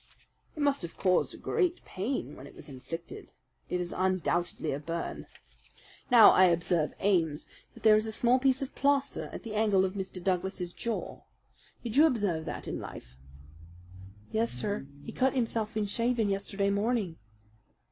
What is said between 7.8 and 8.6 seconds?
there is a small